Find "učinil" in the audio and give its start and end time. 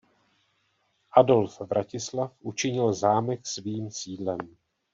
2.53-2.91